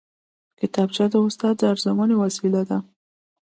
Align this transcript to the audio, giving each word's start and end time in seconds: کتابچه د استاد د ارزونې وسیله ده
کتابچه 0.59 1.05
د 1.13 1.15
استاد 1.25 1.55
د 1.57 1.61
ارزونې 1.71 2.15
وسیله 2.23 2.61
ده 2.69 2.77